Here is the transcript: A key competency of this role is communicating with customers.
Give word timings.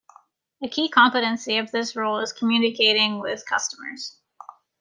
A 0.63 0.67
key 0.67 0.89
competency 0.89 1.59
of 1.59 1.69
this 1.69 1.95
role 1.95 2.17
is 2.21 2.33
communicating 2.33 3.19
with 3.19 3.45
customers. 3.45 4.17